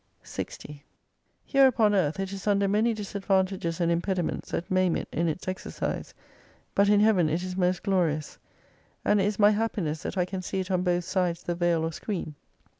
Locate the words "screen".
11.93-12.33